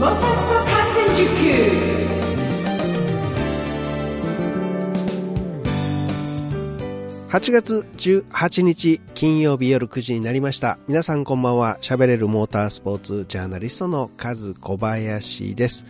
[0.00, 0.06] 8
[7.52, 10.78] 月18日金曜日夜9時になりました。
[10.88, 11.76] 皆さんこんばんは。
[11.82, 15.84] 喋れるモータースポーツジャーナリストのカズ小林です。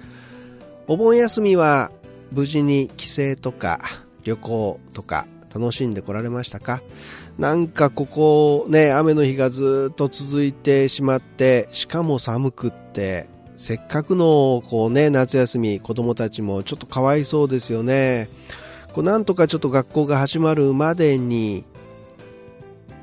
[0.88, 1.92] お盆休みは
[2.32, 3.80] 無事に帰省とか
[4.24, 6.82] 旅行とか楽しんでこられましたか？
[7.38, 13.28] なんかここね、雨の日がずっと続いてしまって、しかも寒くって、
[13.60, 18.30] せっかくのこうね、夏休み、子供たちもちょっとかわいそうですよね。
[18.94, 21.66] こうなんとかちょっと学校が始まるまでに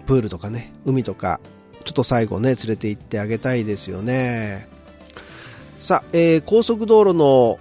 [0.08, 1.40] プールとかね海とか
[1.86, 4.68] ちょっと最後ね連れて行ってあげたいですよね
[5.78, 7.60] さあ、えー高速道路の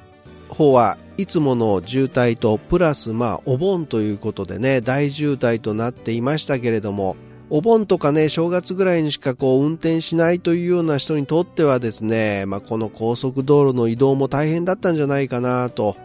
[0.49, 7.17] 方はいつもの渋滞とプラスまあお盆ということでね大渋滞となっていましたけれども
[7.49, 15.97] お盆とかね正月ぐらいにしかこう運転しないというような人にとってはですね、まあ、この高速道路の移動も大変だったんじゃないかなと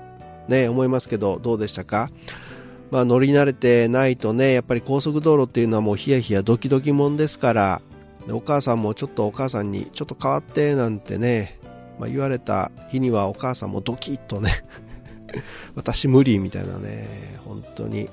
[0.48, 2.10] ね、思いますけど、どうでしたか？
[2.90, 7.82] まあ、乗り慣れてないとね、やっぱり高速道路っていうのはもうヒヤヒヤドキドキもんですから、
[8.30, 11.58] お母さんもちょっとお母さんにちょっと変わってなんてね、
[12.00, 14.66] まあ、言われた日にはお母さんもドキッとね、
[15.76, 17.08] 私無理みたいなね、
[17.46, 18.10] 本当に。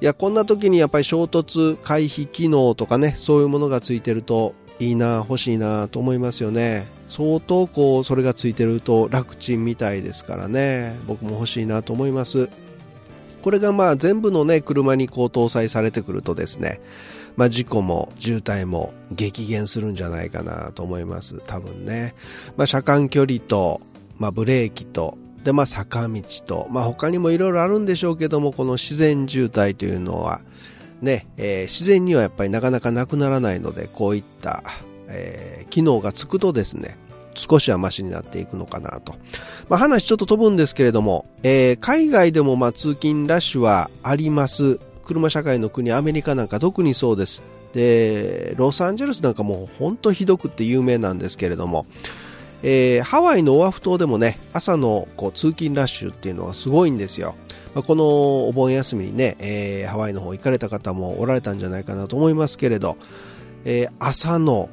[0.00, 6.86] いや、こんな時にやっぱり衝突回避機能とかね、そういうものがついてるといいな、欲しいなと思いますよね。
[7.06, 12.48] 相当こう、それがついてると楽ちんみたいですからね、僕も欲しいなと思います。
[13.42, 16.80] これがまあ全部のね、車にこう搭載されてくるとですね、
[17.36, 21.42] まあ事故も渋滞も激減するんじゃないかなと思います。
[21.46, 22.14] 多分ね。
[22.56, 23.82] まあ車間距離と、
[24.18, 30.40] まあブレーキと、でまあ坂道と、まあ他にもいろいろあるんでしょうけども、この自然渋滞というのは、
[31.00, 34.62] ね、えー自然にはやっぱりなかなかなくならないので、こういった、
[35.08, 36.98] えー機能がつくとですね、
[37.34, 39.14] 少しはマシになっていくのかなと。
[39.68, 44.78] まあ、話ちょっと飛ぶんですけれども、えー海外でもま通勤ラッシュはあります。
[45.04, 47.42] 車社会の国、アメリカなんか特にそうです。
[47.72, 51.86] で、ロサンゼルスなんかもう本当ひどくって有名なんですけれども、
[52.62, 57.34] えーハワイのオアフ島でもね、朝のこう通勤ラッシュっていうのはすごいんですよ。
[57.74, 62.96] まあこのお盆休みにね、えーハワイの方行かれた方もおられたんじゃないかなと思いますけれど、
[63.64, 64.68] えー朝の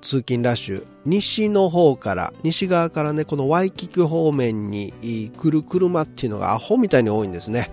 [0.00, 4.92] 通勤ラッシュ、西の方から、西側からね、このワイキキ方面に
[5.36, 7.72] 来る車っていうのがアホみたいに多いんですね。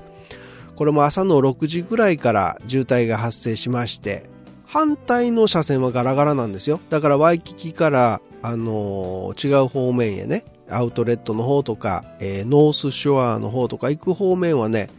[0.76, 4.24] これも朝の6時ぐらいから渋滞が発生しまして、
[4.66, 6.80] 反対の車線はガラガラなんですよ。
[6.90, 14.90] だからワイキキから、あの違う方面へね、アウトレットの方とか、えーノースショアの方とか行く方面はね、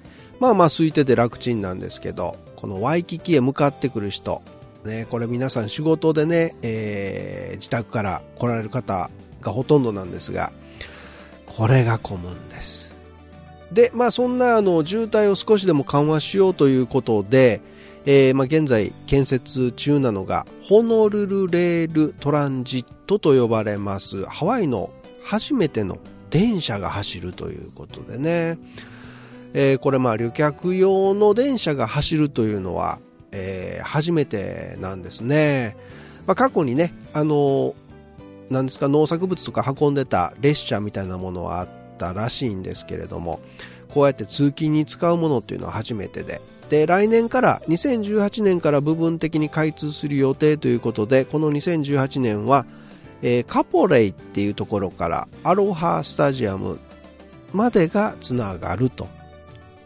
[0.40, 4.40] まあまあ空いてて楽ちんなんですけど、このワイキキへ向かってくる人、
[4.84, 9.10] ね、これ皆さん仕事でね、えー自宅から来られる方
[9.42, 10.50] がほとんどなんですが、
[11.46, 12.94] これが混むんです。
[13.72, 17.60] で、まあそんなあの渋滞を少しでも緩和しようということで、
[18.06, 24.24] えーまあ現在建設中なのがホノルルレールトランジットと呼ばれます。
[24.24, 24.90] ハワイの
[25.22, 25.98] 初めての
[26.30, 28.58] 電車が走るということでね、
[29.54, 32.98] えーこれまあ旅客用の電車が走るというのは、
[33.32, 35.76] えー初めてなんですね、
[36.26, 37.74] まあ、過去にねあの
[38.50, 43.40] なんですか農作物とか運んでた列車みたいなものはあったらしいんですけれども
[43.88, 46.40] こうやって通勤に使うものっていうのは初めてで。
[46.70, 52.66] で来年から2018年から部分的に開通する予定ということでこの2018年は、
[53.22, 56.78] えーカポレイっていうところからアロハスタジアム
[57.52, 59.08] までがつながると。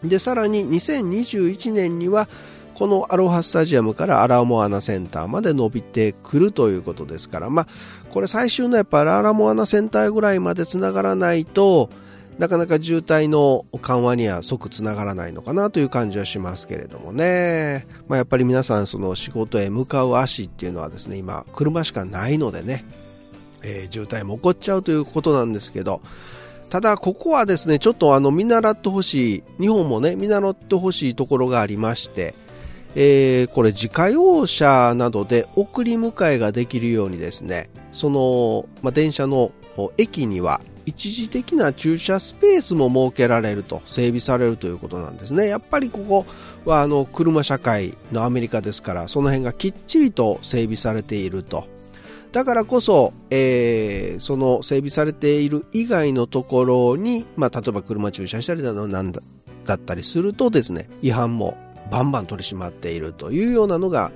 [0.02, 2.28] でさらに2021年には
[2.74, 7.66] このアロハスタジアムからアラモアナセンターまで伸びてくるということですから、まあ、
[8.12, 11.90] これ最終のやっぱりアラモアナセンターぐらいまでつながらないと
[12.38, 22.84] なかなか渋滞の緩和には即つながらないのかなという感じはしますけれどもね、まあ、やっぱり皆さんその仕事へ向かう足っていうのはですね今車しかないのでね、
[23.62, 26.00] えー渋滞も起こっちゃうということなんですけど
[26.70, 32.34] ただここはですねちょっとあの見習ってほしい日本もね見習ってほしいところがありまして
[32.94, 39.50] えーこれ自家用車などで送り迎えができるようにですねその、まあ、電車の
[39.96, 45.46] 駅には一時的な駐車スペースも設けられると整備されるということなんですね。
[45.46, 46.26] やっぱりここ
[46.64, 51.66] はあの車社会のアメリカですからその辺がきっちりと整備されていると。
[52.32, 59.22] だからこそ、えーその整備されている以外のところに、まあ、例えば車駐車したりだのなんだ
[59.64, 61.56] だったりするとですね違反も
[61.90, 64.10] バンバン取り締まっているというようなのが、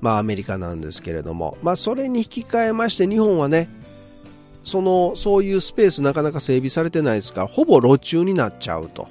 [0.00, 3.68] まあ、アメリカなんですけれども、まあ、それに引き換えまして日本はね
[4.68, 7.42] そのそういうスペースなかなか整備されてないですか。
[7.42, 9.08] らほぼ路中になっちゃうと。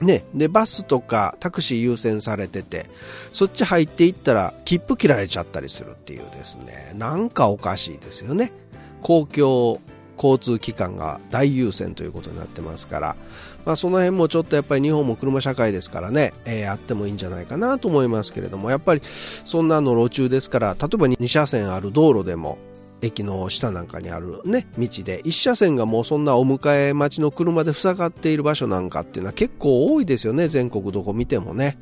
[0.00, 2.86] ね、でバスとかタクシー優先されてて
[3.32, 6.92] そっち入っていったら切符切られちゃったりするっていうですね。
[6.96, 8.52] なんかおかしいですよね。
[9.00, 9.80] 公共
[10.16, 13.16] 交通機関が大優先ということになってますから、
[13.64, 18.70] まあ、その辺もちょっとやっぱり日本も車社会ですからね、えー、あってもいいんじゃないかなと思いますけれども。
[18.70, 22.58] やっぱりそんなの路中ですから例えば2車線ある道路でも
[23.04, 31.78] 駅の下なんかにあるね、道で、1車線がもうそんなお迎え待ちの車で塞がっている場所なんかっていうのは結構多いですよね、全国どこ見てもね。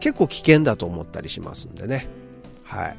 [0.00, 2.08] 結構危険だと思ったりしますんでね。
[2.64, 2.96] はい。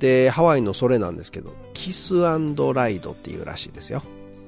[0.00, 2.36] で、ハワイのそれなんですけど、キスラ
[2.88, 4.02] イドっていうらしいですよ。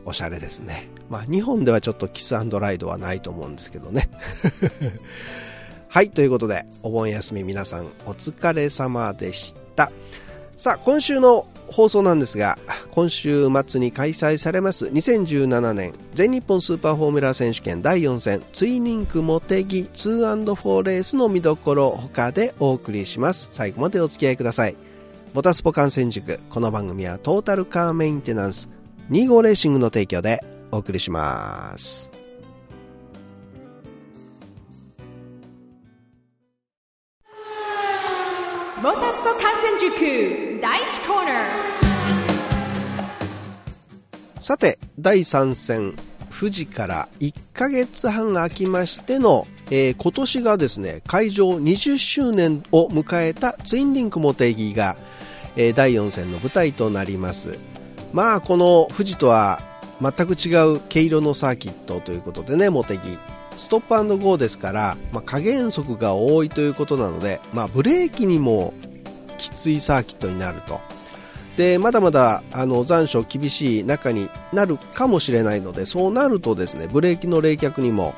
[0.05, 0.89] おしゃれですね。
[1.09, 4.11] まあ、日本ではちょっとキスライドはないと思うんですけどね。
[5.89, 9.93] はい、ということで、お盆休み皆さんお疲れ様でした。
[10.57, 12.59] さあ、今週の放送なんですが
[12.91, 23.51] 今週末に開催されます2017年全日本スーパーフォーミュラー選手権第4戦ツイニンクモテギ 2&4 レースの見どころ他でお送りします。
[23.53, 24.77] 最後までお付き合いください。
[25.35, 28.71] モタスポ観戦塾この番組はトータルカーメンテナンス
[29.11, 32.11] 2号レーシングの提供でお送りします。
[38.83, 44.43] モータースポ観戦塾第1コーナー。
[44.43, 45.97] さて第3戦
[46.31, 54.97] 富士から1ヶ月半空きましての、えー、今年がですね会場20周年を迎えたツインリンクモテギが、
[55.57, 57.59] えー、第4戦の舞台となります。
[58.13, 59.61] まあこの富士とは
[60.01, 63.03] 全く違う毛色のサーキットということでねモテギ。
[63.57, 68.75] ストップゴーですから、まあ、加減速が多いということなので、まあ、ブレーキにも
[69.37, 70.81] きついサーキットになると。
[71.57, 78.15] でまだまだあの残暑厳しい中になるかもしれないのでそうなるとですねブレーキの冷却にも、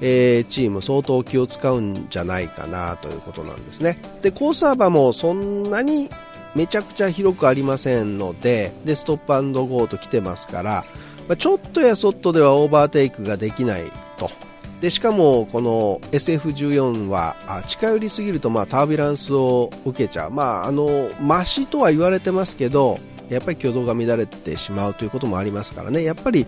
[0.00, 3.98] えー、チーム相当気を使うんじゃないかなということなんですね。
[4.22, 6.08] でコース幅もそんなに
[6.54, 10.84] めちゃくちゃ広くありませんのででストップアンドゴーと来てますから、
[11.28, 14.30] まあ、ちょっとやそっとではオーバーテイクができないと。
[14.80, 17.36] でしかもこの SF14 は
[17.66, 22.98] 近寄りすぎるとまあタービランスを受けちゃう、まあ、あのマシとは言われてますけど
[23.28, 26.02] やっぱり挙動が乱れてしまうということもありますからね。
[26.02, 26.46] やっぱり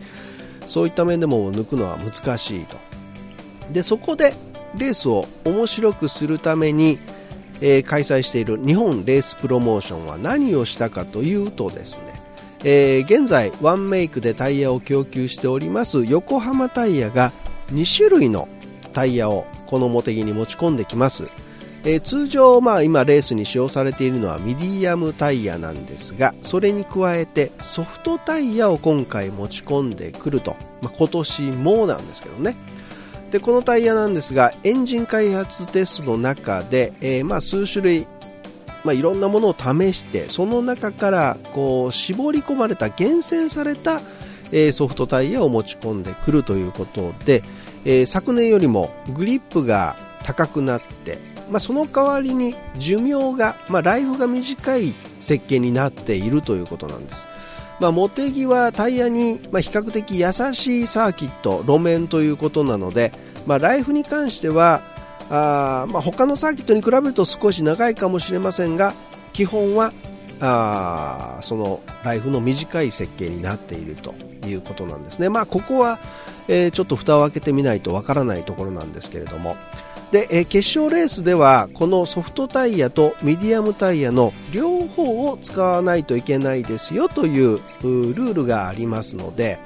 [0.66, 2.76] そういった面でも抜くのは難しいと。
[3.72, 4.34] でそこで
[4.76, 6.98] レースを面白くするために、
[7.60, 12.04] えー、開催している日本レースプロモーションは何をしたかというとですね、
[12.64, 17.30] えー、現在ワンメイクでタイヤを供給しております横浜タイヤが
[17.72, 18.48] 2種類の
[18.92, 21.28] タイヤをこの茂木に持ち込んできます、
[21.84, 32.54] えー、通常、まあ、今レースに使用されているのはミディアムタイヤなんですがそれに加えてソフトタイヤを今回持ち込んでくると、まあ、今年もなんですけどね。
[33.30, 38.06] でこのタイヤなんですがエンジン開発テストの中で、えー、まあ数種類
[38.84, 44.00] まあ、いろんなものを試してその中からこう絞り込まれた厳選された
[44.52, 47.42] えソフトタイヤを持ち込んでくるということで、
[47.84, 51.18] え昨年よりもグリップが高くなって、
[51.50, 57.28] まあ、その代わりに寿命が、まあ、ライフが短い設計になっているということなんです。
[57.80, 63.12] まあ、茂木はタイヤに、ま比較的優しいサーキット、路面ということなので、
[63.46, 64.82] まあ、ライフに関しては
[65.30, 68.92] あ、まあ、他のサーキットに比べると少し長いかもしれませんが
[69.32, 69.92] 基本は
[70.44, 74.12] あそのライフの短い設計になっていると
[74.46, 75.28] いうことなんですね。
[75.28, 76.00] まあ、ここは、
[76.48, 79.56] えー、ちょっと蓋を開けてみないとわからないところなんですけれども。
[80.10, 89.60] で、えー、決勝レースではこのソフトタイヤとミディアムタイヤの両方を使わないといけないですよというルールがありますので、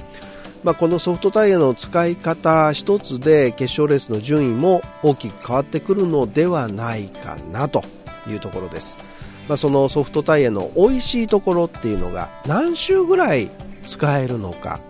[0.62, 7.82] まあ、このソフトタイヤの使い方一つで決勝レースの順位も大きく変わってくるのではないかなと
[8.28, 9.15] いうところです。
[9.48, 13.48] まあ、そのソフトタイヤの美味しいところっていうのが何周ぐらい
[13.86, 14.80] 使えるのか。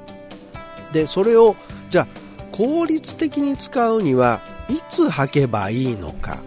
[0.93, 1.57] でそれを
[1.91, 2.07] じゃあ
[2.53, 6.39] 効率的に使うにはいつ履けばいいのか。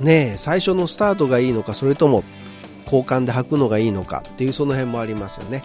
[0.00, 2.22] ね最初のスタートがいいのかそれとも
[2.84, 5.62] 交換で履くのがいいのかっていうその辺もありますよね、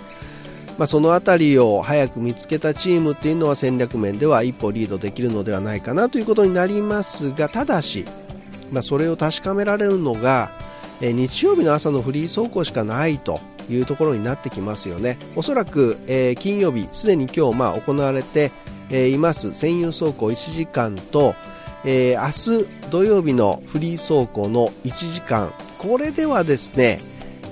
[0.78, 8.06] まあ、その辺りを早く見つけたチームっていうのは戦略面では一歩リードできるのではないかなということになりますがただし、
[8.72, 10.52] まあ、それを確かめられるのが
[11.02, 13.40] え日曜日の朝のフリー走行しかないと
[13.70, 15.18] いうところになってきますよね。
[15.36, 18.52] おそらく、え、金曜日すでに今日まあ行われて、
[18.90, 19.54] え、います。
[19.54, 21.36] 専用走行1時間と、
[21.86, 25.52] え、明日土曜日のフリー走行の1時間。
[25.80, 27.00] これではですね、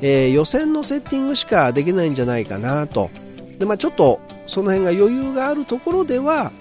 [0.02, 3.10] え予選のセッティングしかできないんじゃないかなと。
[3.58, 6.52] で、まあ、ちょっとその辺が余裕があるところでは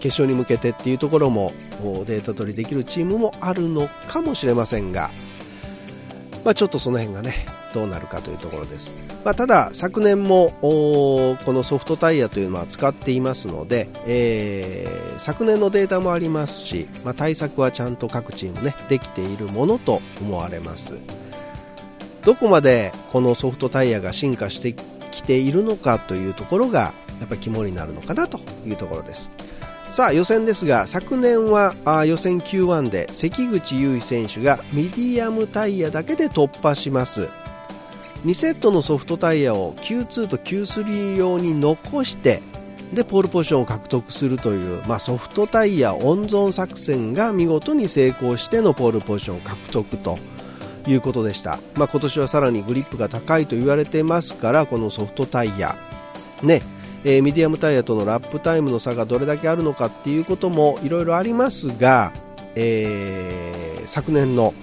[0.00, 1.52] 決勝に向けてっていうところも
[2.04, 5.10] データ取りできるチームもあるのかもしれませんが、
[6.44, 21.00] まあ、ちょっとその辺がねどうなるかというところです、まあ、ただ昨年もこのソフトタイヤというのは使っていますので、えー、昨年のデータもありますし、まあ、対策はちゃんと各チームねできているものと思われます。
[22.24, 24.72] どこまでこのソフトタイヤが進化して
[25.10, 29.30] きているのかというところがやっぱり肝になるのかなというところです。
[29.94, 37.28] さあ予選ですが昨年はあ予選 Q1 で関口優衣選手がミディアムタイヤだけで突破します。
[38.24, 42.42] 2セットのソフトタイヤを Q2 と Q3 用に残して
[42.92, 50.18] でポールポジションを獲得するという、まあ、ソフトタイヤ温存作戦が見事に成功してのポールポジションを獲得と
[50.88, 55.76] いうことでした、まあ、今年はさらにグリップが高いと言われてますからこのソフトタイヤ。
[56.42, 56.73] ね
[57.04, 62.12] えー、ミディアムタイヤとのラップタイムの差がどれだけあるのかっていうこともいろいろありますが、
[62.54, 64.54] えー、昨年の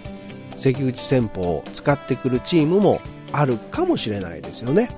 [0.55, 2.99] 関口戦法を使ってくるチームも
[3.31, 4.89] あるかもしれないですよね。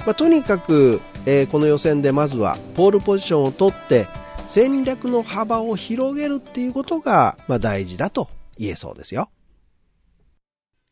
[0.00, 4.08] まあ、とにかく、えー、この予選でまずはポールポジションを取って
[4.48, 9.30] 戦略の幅を広げるっていうことが、まあ、大事だと言えそうですよ。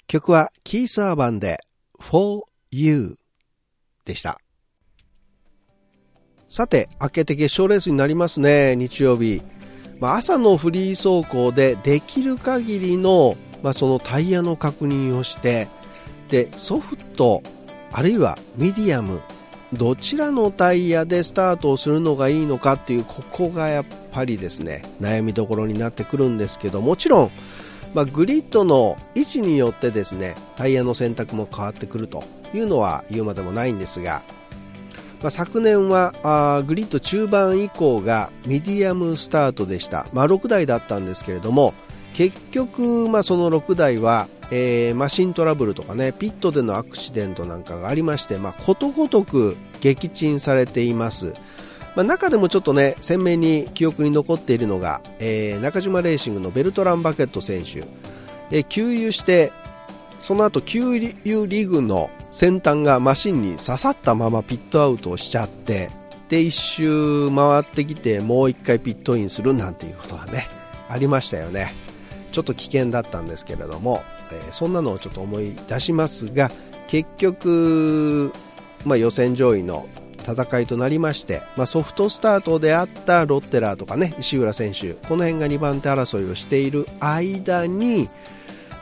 [0.06, 1.58] 曲はキース・アーバンで
[2.00, 3.16] For You
[4.04, 4.38] でした。
[6.50, 9.40] さて、明けて決勝レースになりますね、日曜日。
[10.00, 15.68] まあ、朝のフリー走行でできる限りの、まあ、そのタイヤの確認をして、
[16.30, 17.42] でソフト
[17.92, 19.20] あるいはミディアム
[19.72, 27.30] どちらのタイヤでスタートをするのがいいのかっていうここがやっぱりですね悩みどころになってくるんですけどもちろん、
[27.94, 34.22] まあ、グリッドの位置によってですねタイヤの選択も変わってくるというのは言うまでもないんですが、
[35.22, 41.74] まあ、昨年はあグリッド中盤以降がミディアムスタートでした、まあ、6台だったんですけれども
[42.14, 51.34] 結局、まあ、その6台はえー、マシントラブルとかねピットでのアクシデントなんかがありまして、まあ、ことごとく撃沈されています、
[51.94, 57.84] まあ、中でもちょっとね鮮明に記憶に残っているのが、えー、中島レーシングのベルトラン・バケット選手、
[58.50, 59.52] えー、給油して
[60.20, 60.82] その後給
[61.24, 65.90] 油リグの先端がマシンに刺さったままピットアウトをしちゃって
[66.28, 70.46] で一周回ってきてもう一回ピットインするなんていうことがね
[70.88, 71.72] ありましたよね。
[72.32, 76.50] ちょっと危険だったんですけれども、えー、そんなのをちょっと思い出しますが
[76.86, 78.32] 結局、
[78.84, 88.08] まあ、予選上位の戦いとなりまして、まあ、ソフトスタートであったロッテラーとかね石浦選手この辺が2番手争いをしている間に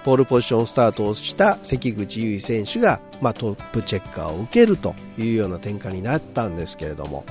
[0.05, 7.25] ポールポジションスタートをした関口優衣選手が、まあ、トップチェッカーを受けるというような展開になったんですけれども。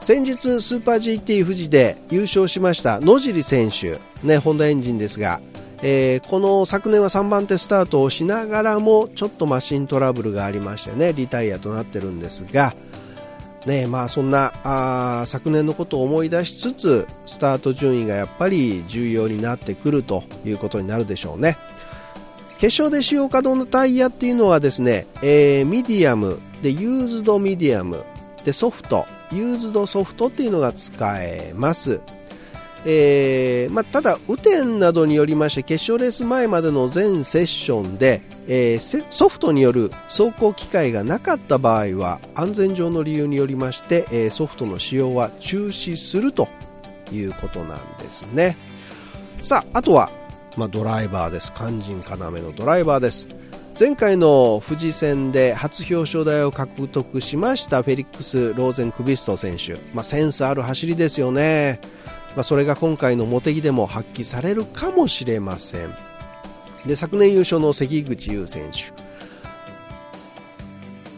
[0.00, 5.40] 先日スーパー GT 富士で優勝しました野尻選手、ね、ホンダエンジンですが
[5.84, 12.72] えー、この昨年は3番手スタートをしながらもちょっとマシントラブルがありましてねリタイアとなってるんですが、
[13.66, 21.58] ねまあ、そんなあ昨年のことを思い出しつつスタート順位がやっぱり重要になってくるということになるでしょうね。
[22.62, 28.04] 決勝で使用可能なタイヤっていうのはですね、えー、ミディアムでユーズドミディアム
[28.44, 32.00] でソフトユーズドソフトっていうのが使えます
[32.84, 46.48] えーまあ、ただ、雨天などによりまして決勝レース前までの全セッションで、えー、ソフトによる走行機会がなかった場合は安全上の理由によりまして、えー、ソフトの使用は中止すると
[47.12, 48.56] いうことなんですね。
[49.42, 50.10] さあ、あとは、
[50.56, 51.52] まあ、ドライバーです。
[51.54, 53.28] 肝心要のドライバーです。
[53.78, 61.80] 前回の富士戦で初表彰台を獲得しましたフェリックス・ローゼンクビスト選手、まあ、センスある走りですよね。
[62.34, 65.94] まあ、それが今回の茂木でも発揮されるかもしれません
[66.86, 68.92] で昨年優勝の関口優選手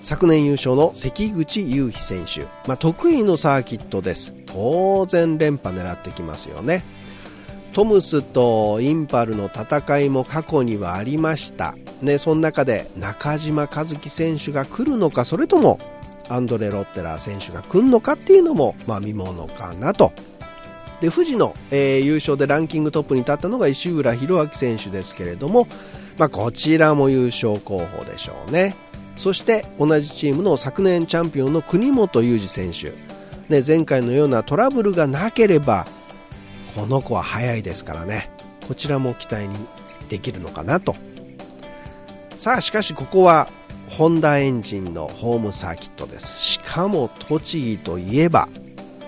[0.02, 6.82] 昨年優勝の関口優飛選手、まあ、得意のサーキットです当然連覇狙ってきますよね
[7.74, 15.80] トムスとインパルの戦いも過去にはありました、ね、その中で中島和樹選手が来るのかそれとも
[16.28, 20.12] アンドレ・ロッテラー選手が来るのかっていうのも、まあ、見ものかなと。
[21.00, 25.66] で富士の、えー、優勝でランキングトップに立ったのが石浦宏明選手ですけれども、
[26.16, 28.76] まあ、こちらも優勝候補でしょうね。
[29.16, 32.92] そして同じチームの昨年チャンピオンの国本裕二選手、
[33.52, 35.86] ね、前回のようなトラブルがなければ
[36.74, 38.30] この子は速いですからね。
[38.66, 39.56] こちらも期待に
[40.08, 40.96] できるのかなと。
[42.38, 43.48] さあしかしここは
[43.88, 46.40] ホンダエンジンのホームサーキットです。
[46.42, 48.48] しかも栃木といえば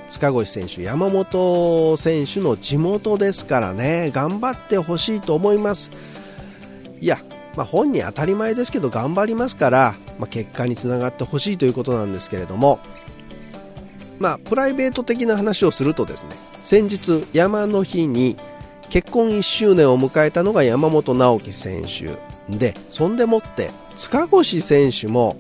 [0.09, 4.11] 塚越選手山本選手の地元ですからね。
[4.15, 5.91] 頑張ってほしいと思います。
[7.01, 7.19] いや、
[7.57, 12.79] まあ、本人当たり前ですけど頑張りますから、まあ、結果につながってほしいということなんですけれども
[14.19, 16.31] まあプライベート的な話をするとですね
[16.63, 18.37] 先日山の日に
[18.89, 22.17] 結婚1周年を迎えたのが山本直樹選手
[22.57, 25.37] でそんでもって塚越選手も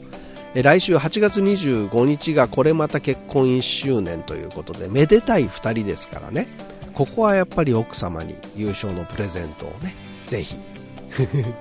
[0.55, 6.49] 来週8月25日がこれまた結婚1周年ということでめでたい2人ですからね
[6.95, 9.95] ここはやっぱり奥様に優勝のプレゼントをね
[10.27, 10.57] ぜひ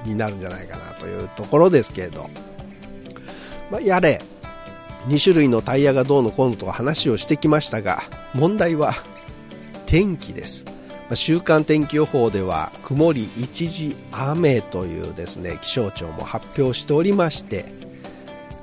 [0.05, 2.29] になるんじゃないかなというところですけれど、
[3.69, 4.21] まあ、やれ。
[5.07, 8.93] 2種類のタイヤがどうのこうのと話をしてきましたが問題は
[9.85, 10.65] 天気です。
[11.13, 17.65] 週間天気予報では曇り一時雨というですね気象庁も発表しておりまして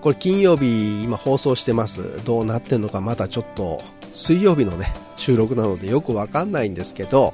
[0.00, 2.24] これ金曜日今放送してます。
[2.24, 3.80] どうなってるのかまだちょっと
[4.12, 7.32] 水曜日のね収録なのでよくわかんないんですけど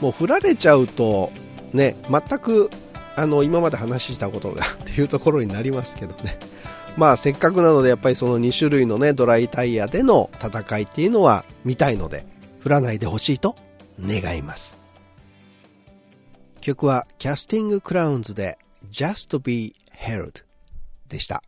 [0.00, 1.32] もう降られちゃうと
[1.72, 2.70] ね全く
[3.16, 6.38] あの今まで話したことがっていうところになりますけどね。
[6.96, 12.26] まあせっかくなのでやっぱりその2種類のねドライタイヤでの戦いっていうのは見たいので
[12.64, 13.56] 降らないでほしいと
[14.00, 14.76] 願います
[16.60, 18.58] 曲はキャスティングクラウンズで
[18.90, 20.44] Just Be Held
[21.08, 21.42] でした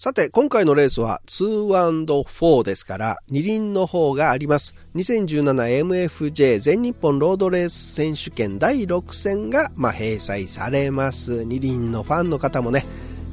[0.00, 4.76] さて、今回のレースは 2&4 ですから、二輪の方があります。
[4.94, 11.42] 2017MFJ 全日本ロードレース選手権第6戦が、まあ、併催されます。
[11.42, 12.84] 二輪のファンの方もね、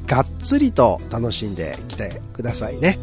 [0.08, 2.98] がっつりと楽しんできてくださいね。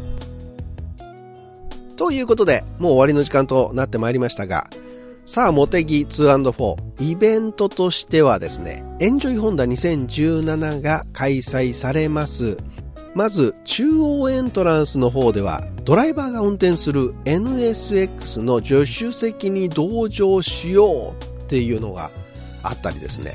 [1.95, 4.67] ということで、もう終わりの時間となってまいりましたが、
[5.25, 12.57] さあ、モテギ 2&4、イベントとしてはですね、エンジョイホンダ2017が開催されます。
[13.15, 22.11] まず、中央エントランスの方では、ドライバーが運転する NSX の助手席に同乗しようっていうのが
[22.63, 23.33] あったりですね、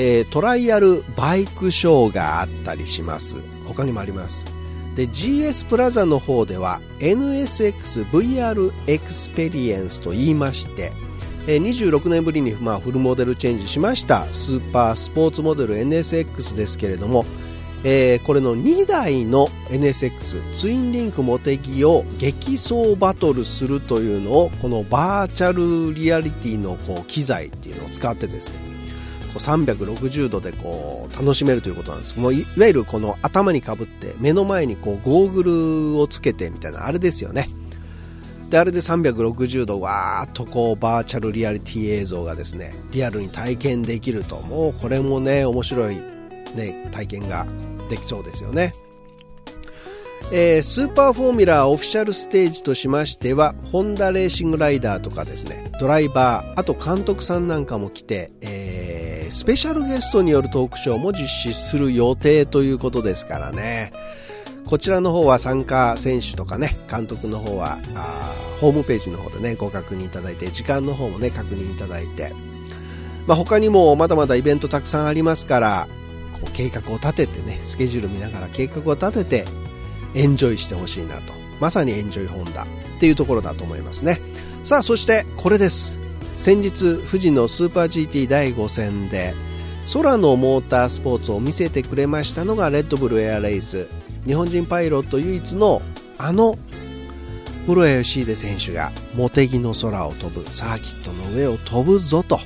[0.00, 3.34] えー、トライアルバイクショーがあったりします。
[3.66, 4.46] 他にもあります。
[4.94, 10.92] で GS プラザの方では NSXVR エクスペリエンスと言いまして
[11.46, 17.24] 26年ぶりにまあフルモデルチェンジしましたスーパースポーツモデル NSX ですけれども、
[17.84, 28.67] えー、これの2台の NSX ツインリンクモテギを激走バトルするというのをこのバーチャルリアリティのこう機材っていうのを使ってですね
[29.34, 32.18] 360度でこう楽しめるということなんです。
[32.18, 35.42] もういわゆるこの頭にかぶって目の前にこうゴーグ
[35.94, 37.48] ルをつけてみたいなあれですよね。
[38.50, 44.36] であれで360度わーっとこうバーチャルリアリティ映像がですねリアルに体験できると。
[44.40, 45.96] もうこれもね面白い、
[46.54, 47.46] ね、体験が
[47.90, 48.72] できそうですよね。
[50.30, 63.92] えー、スーパーフォーミュラーオフィシャルステージとしましては、ホンダレーシングライダーとかですね、ドライバー、あと監督さんなんかも来て、えー、スペシャルゲストによるトークショーも実施する予定ということですからね。
[64.66, 72.34] こちらの方は参加選手とかね、監督の方は、あホームページの方でね、ご確認いただいて、時間の方もね、確認いただいて、
[73.26, 75.88] まあ、他にもまだまだイベントたくさんありますから、
[76.34, 79.46] こう計画を立ててね、スケジュール見ながら計画を立てて、
[80.14, 81.32] エンジョイしてほしいなと。
[81.60, 82.66] まさにエンジョイホンダっ
[83.00, 84.20] ていうところだと思いますね。
[84.64, 85.98] さあ、そしてこれです。
[86.38, 89.34] 先日、富士のスーパー GT 第5戦で、
[89.92, 93.88] 空のモータースポーツを見せてくれましたのがレッドブルエアレイス。
[94.24, 95.82] 日本人パイロット唯一の
[96.16, 96.56] あの
[97.66, 102.38] 室谷義秀選手が茂木の空を飛ぶサーキットの上を飛ぶぞと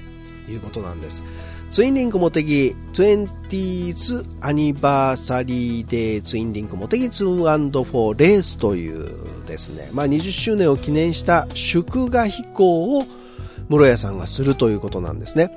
[0.49, 1.23] いうことなんです。
[1.71, 13.05] ツインリンクモテギ 20th アニバーサリーデーツインリンクモテギ 2&4 レースというですね、まあ、20周年を記念した祝賀飛行を
[13.69, 15.51] 室谷さんがするということなんですね。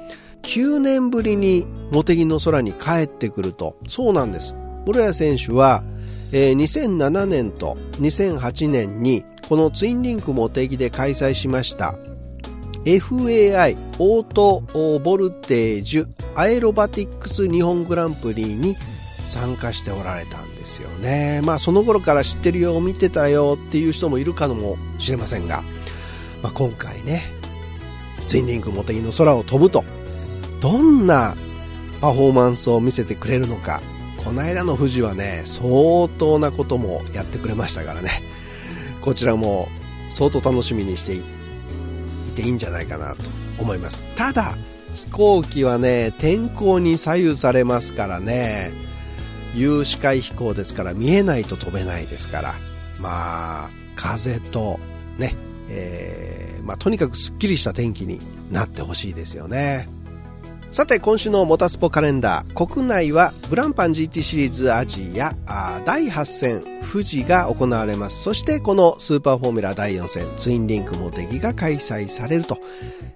[0.43, 3.77] 9年ぶりにモテギの空に帰ってくると。
[3.87, 4.55] そうなんです。
[4.85, 5.83] 室谷選手は、
[6.31, 11.95] えー、2007年と2008年にこのツインリンクモテギで開催しました
[12.85, 18.75] FAI オートボルテージアエロバティックス日本グランプリに
[19.27, 21.41] 参加しておられたんですよね。
[21.43, 25.63] まあその頃から知ってるよ、見てたよっていう人もいるかもしれませんが、
[26.43, 27.23] まあ、今回ね、
[28.27, 29.83] ツインリンクモテギの空を飛ぶと、
[30.59, 31.35] どんな
[32.01, 33.81] パフォーマンスを見せてくれるのか、
[34.23, 38.23] この間の富士はね、相当なこともやってくれましたからね、
[39.01, 39.69] こちらも
[40.09, 41.23] 相当楽しみにしてい
[42.35, 43.23] ていいんじゃないかなと
[43.59, 44.03] 思います。
[44.15, 44.57] ただ、
[44.93, 48.71] 飛行機はね、天候に左右されますからね、
[49.53, 52.55] 有視界飛行ですから見えないと飛べないですから、
[52.99, 54.79] まあ、風と
[55.17, 55.35] ね、
[55.69, 58.19] えー、まあとにかくスッキリした天気に
[58.51, 59.89] なってほしいですよね。
[60.75, 68.21] さて今週のモタスポカレンダー国内はグランパン GT シリーズアジア第8戦富士が行われます。
[68.23, 72.57] そしてこのスーパーフォーミュラ第4戦ツインリンクモテギが開催されると。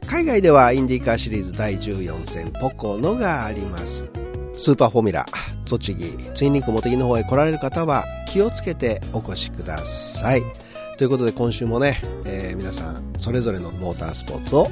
[0.07, 4.07] 海外ではインディカーシリーズ第14戦ポコノがあります。
[4.53, 5.25] スーパーフォーミュラ
[5.65, 10.68] 栃木ツインリンクモテギの方へ来られる方は気をつけてお越しください。
[10.99, 14.67] ということで今週もね、えー、皆さんそれぞれのモータースポーツを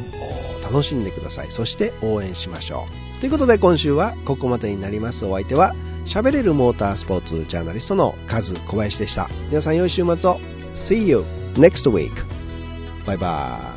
[0.61, 1.51] 楽しんでください。
[1.51, 2.85] そして応援しましょ
[3.15, 3.21] う。
[3.21, 5.25] ということで今週はここまでになります。
[5.25, 9.29] お相手は喋れるモータースポーツジャーナリストのカズ小林でした。
[9.47, 10.41] 皆さん良い週末を。
[10.73, 12.11] See you next week.
[13.05, 13.76] バイバーイ